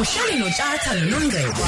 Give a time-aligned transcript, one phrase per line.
[0.00, 1.64] uhleli notshatha nonongcebo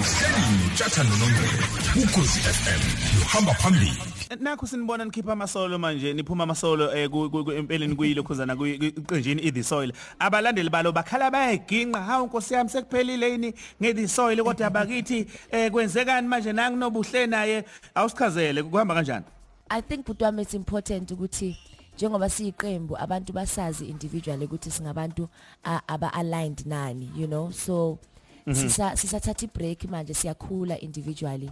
[0.00, 1.64] uhleli utshatha nonongcebo
[2.02, 2.80] ukhosi FM
[3.22, 3.92] uhamba phambili.
[4.40, 9.50] Nakho sinibona nikhipha amasolo manje niphuma amasolo eh, ku- ku- ku- empeleni kuyilokhuzana kuqenjini i
[9.50, 9.92] the soil.
[10.18, 14.38] Abalandeli balo bakhala bayaginqa hawu nkosi yami sekuphelile yini nge the soil?
[14.44, 16.52] Kodwa abakithi eh, kwenzekani manje?
[16.52, 17.64] Nangu nobuhle naye.
[17.94, 19.24] Awusichazele kuhamba kanjani?
[19.70, 21.56] I think budwami it's important ukuthi
[22.00, 25.28] njengoba siyiqembu abantu basazi individually ukuthi singabantu
[25.64, 27.50] a- aba aligned nani you know?
[27.52, 27.98] So
[28.52, 31.50] sisa sisathatha ibreak manje siyakhula individually.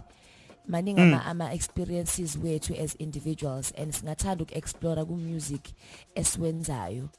[0.67, 5.61] Maningi ama ama experiences wethu as individuals and singathanda ukuexplore ku music
[6.15, 7.09] esiwenzayo.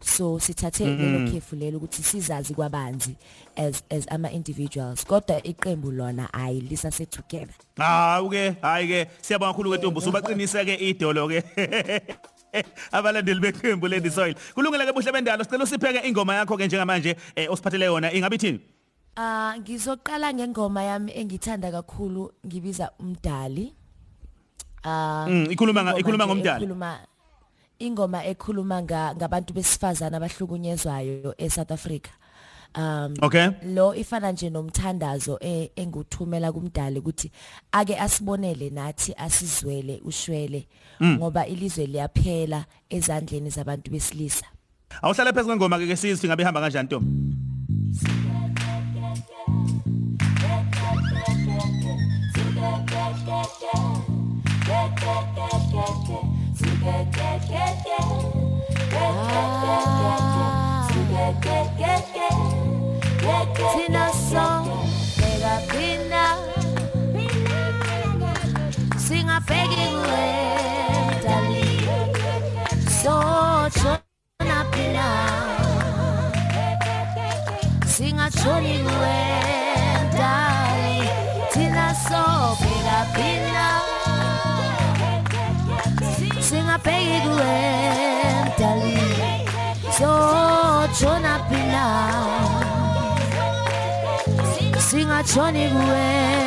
[0.00, 3.16] So sithathe lelo khefu lelo ukuthi sizazi kwabanzi
[3.56, 5.04] as as ama individuals.
[5.06, 7.54] Kodwa iqembu lona ayi lisase together.
[7.76, 11.42] Hawu ke hayi ke siyabonga kakhulu kweNtombi ubaqinise ke idolo ke
[12.96, 17.16] abalandeli beqembu le the soil kulungile ke buhle bendalo sicela usipheke ingoma yakho ke njengamanje
[17.36, 18.60] eh, osiphathele yona ingabe ithini
[19.16, 23.70] Ah ngizoqala ngengoma yami engithanda kakhulu ngibiza umdali.
[24.82, 26.64] Ah Mm, ikhuluma nga- ingoma ikhuluma nje ngomdali.
[26.64, 26.90] ekhuluma
[27.78, 32.10] ingoma ekhuluma nga ngabantu besifazana abahlukunyezwayo eSouth Africa.
[32.76, 33.50] Um okay.
[33.74, 37.30] lo ifana nje nomthandazo eh, enguthumela kumdali ukuthi
[37.72, 40.66] ake asibonele nathi asizwele ushwele
[41.02, 44.46] ngoba ilizwe liyaphela ezandleni zabantu besilisa.
[45.02, 47.43] awuhlale phezu kwengoma ke ke sizwe ngabe ihamba kanjani Ntombi?
[77.96, 79.88] singatshoni kuwendali
[81.52, 83.68] thina sophikaphila
[86.40, 88.98] singabheki kuwendali
[89.98, 91.86] sotshona phila
[94.88, 96.43] singatshoni kuwendali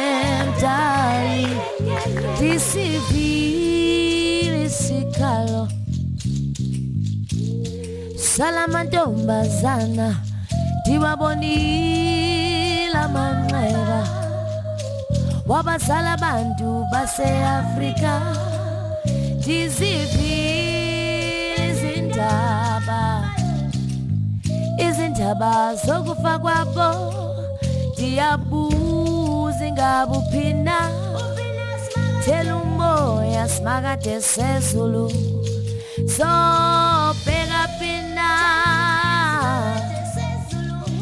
[0.62, 1.48] dali
[2.40, 3.32] Visivi
[4.52, 5.68] lisikhalo
[8.18, 10.16] Sala mantombazana
[10.88, 12.18] Ndiwabonile
[13.04, 14.02] amanxeba.
[15.48, 18.14] Wabazala abantu baseAfrika.
[19.38, 20.40] Ndizivi
[21.70, 23.02] izindaba.
[24.88, 26.90] Izindaba zokufa kwabo
[27.94, 29.27] Ndiyabuya
[29.58, 30.78] ndiyabuza ingabe uphina
[32.24, 35.10] thela umoya simakade sezulu.
[36.16, 38.30] Sobheka phina.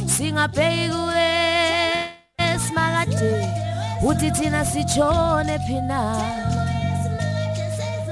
[0.08, 1.30] Singabheki kuwe
[2.68, 3.48] simakade.
[4.04, 6.00] Uthi thina sitshone phina.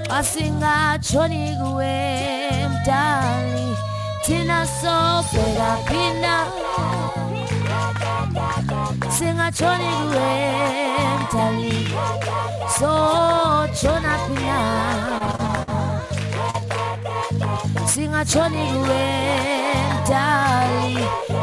[0.09, 1.95] Asingatshoni kuwe
[2.69, 3.77] mdali
[4.25, 6.35] thina sobheka phina.
[9.18, 11.75] singatholi kuwentali
[12.78, 14.59] sothona phina
[17.85, 20.13] singatholi kuwentali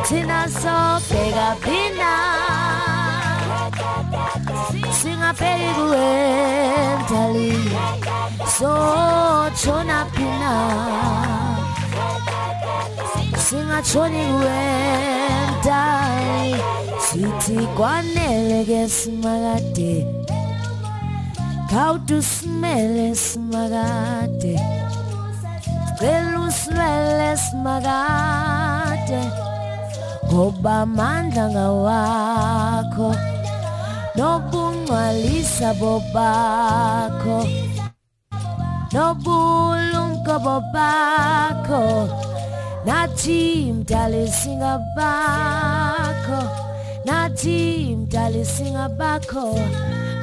[0.08, 2.12] thina sobheka phina.
[5.02, 7.52] Singapheli kuwentali
[8.58, 10.52] sothona phina.
[13.48, 15.30] Singatholi kuwentali
[17.20, 20.06] mdali sithi kwanele ke simakade
[21.70, 24.54] khawuthi simele simakade
[25.98, 29.20] cela usilwele simakade
[30.26, 33.10] ngoba amandla ngawakho
[34.16, 37.38] nobungcwalisa bobakho
[38.92, 41.84] nobulumko bobakho
[42.86, 46.19] nathi mdali singabakho.
[47.04, 49.58] Nathi mdali singabakho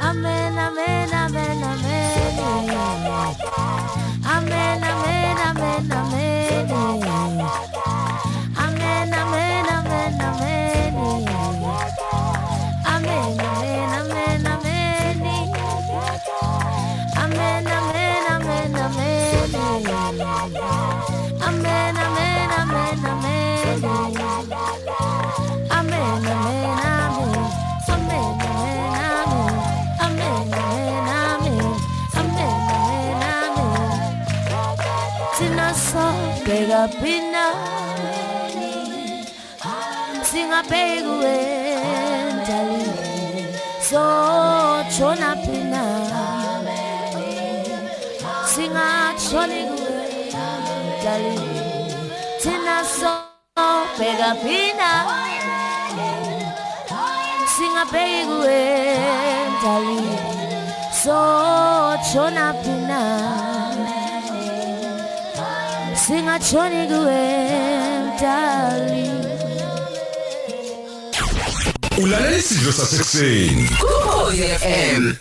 [0.02, 3.36] amen amen amen amen amen.
[4.38, 6.47] Amen amen amen amen.
[37.08, 38.64] binani
[40.30, 42.60] singabheki wenda
[43.90, 45.84] sotshona phina
[48.54, 51.40] singatshoni kuwendali
[52.42, 54.90] thina sobheka phina.
[57.56, 60.02] Singabheki kuwendali
[61.04, 63.02] sotshona phina
[66.08, 67.22] singatshoni kuwe
[68.22, 69.26] darling
[71.98, 75.14] ulalela isidlo sasekuseni Ukhozi FM.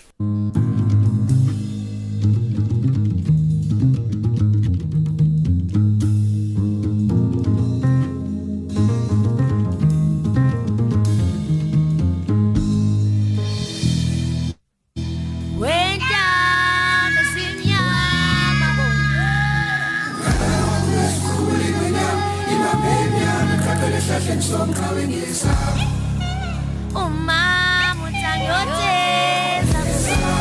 [27.05, 30.32] Umama uthangiyoteza ngiyesaba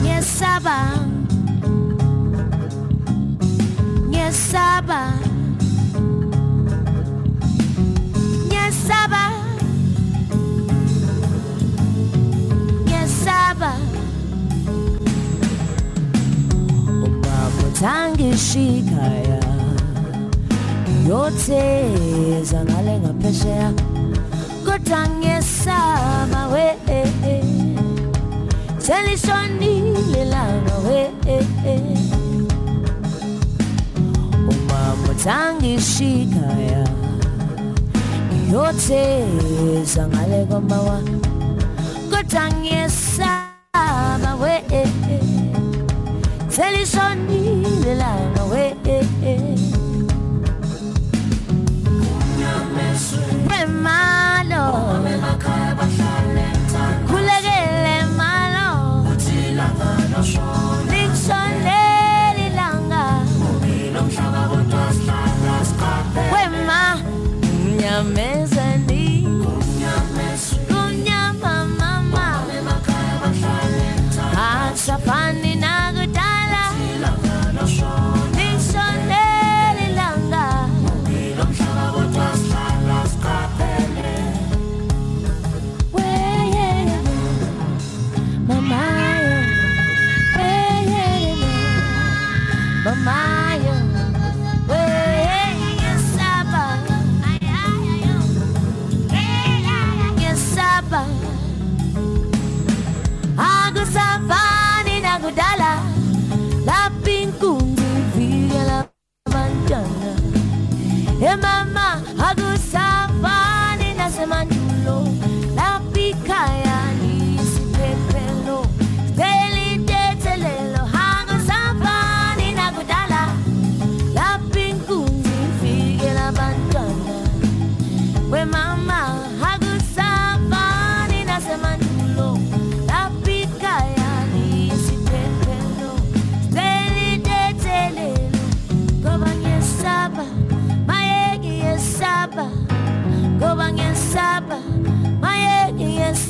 [0.00, 0.76] ngiyesaba
[4.08, 5.00] ngiyesaba
[18.50, 19.40] uthangishikaya
[21.08, 23.72] yotheza ngale ngaphesheya
[24.64, 26.66] kodwa ngiyesaba we
[28.78, 31.00] selishonile langa we
[34.48, 36.88] umama uthangishikaya
[38.52, 41.02] yotheza ngale kwamawa
[42.10, 44.54] kodwa ngiyesaba we
[46.48, 48.39] selishonile langa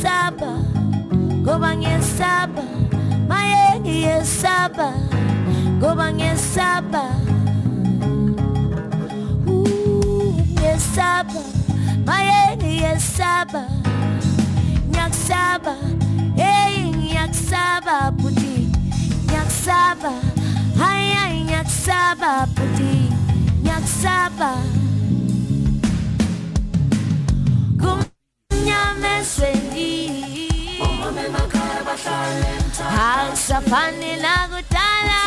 [0.00, 0.52] ngiyesaba
[1.44, 2.64] ngoba ngiyesaba
[3.28, 4.88] maye ngiyesaba
[5.76, 7.04] ngoba ngiyesaba
[9.46, 11.42] Uh, ngiyesaba
[12.08, 13.62] maye ngiyesaba
[14.88, 15.74] ngiyakusaba.
[16.40, 18.72] Hey ngiyakusaba buti
[19.28, 20.12] ngiyakusaba.
[20.80, 22.92] Hayi hayi ngiyakusaba buti
[23.60, 24.50] ngiyakusaba.
[33.00, 35.18] Akusafani nakudala.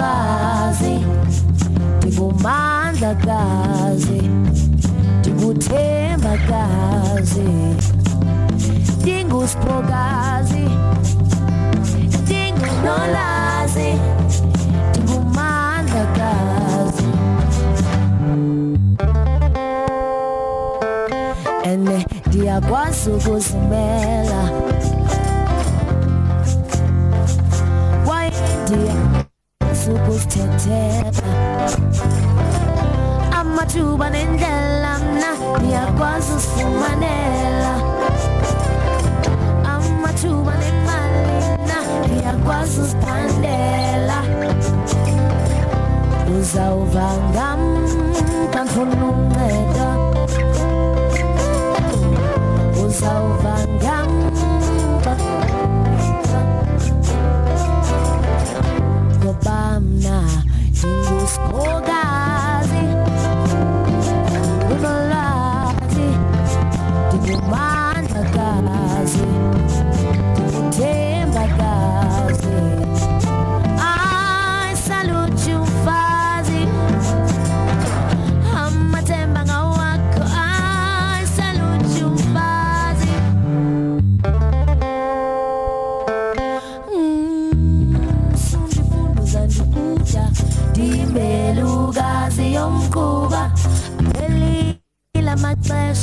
[0.01, 0.96] Unolwazi
[1.98, 4.22] ndingumandlakazi
[5.20, 7.50] ndinguthembakazi
[9.03, 10.65] dingusipokazi
[12.24, 13.89] ndingunolazi
[14.89, 17.08] ndingumandlakazi
[21.63, 24.41] ene ndiyakwazi ukuzimela.
[30.22, 31.12] Ukuzithethela
[33.40, 37.74] amathuba nendlela mna ndiyakwazi uzifumanela
[39.74, 41.25] amathuba nemali
[41.68, 44.18] na ndiyakwazi uziphandela
[46.40, 47.62] uzawuva ngam
[48.54, 49.90] xa ndifuna uncedo
[52.86, 54.21] uzawuva ngam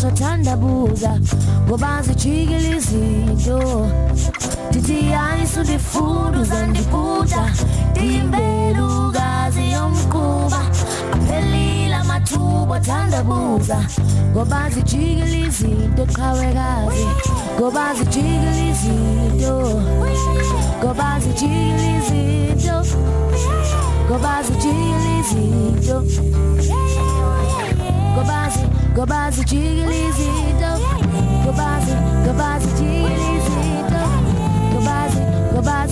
[0.08, 1.18] amaxesha thandabuza
[1.66, 3.88] ngoba zijikile izinto.
[4.70, 7.42] Ndithi hayi sundifundo zandikuja
[7.90, 10.60] ndimbelukazi yomquba
[11.12, 13.78] aphelile amathuba thandabuza
[14.32, 17.06] ngoba zijikile izinto qhawekazi
[17.58, 19.82] ngoba zijikile izinto.
[20.82, 22.76] Ngoba zijikile izinto.
[24.06, 25.96] Ngoba zijikile izinto.
[26.02, 26.28] Ngoba zi-
[28.14, 29.30] ngoba zijikile izinto ngoba
[31.84, 34.02] zi- ngoba zijikile izinto
[34.72, 35.86] ngoba zi- ngoba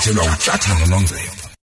[0.00, 1.29] yingakho silethelwa utshathana nongcebo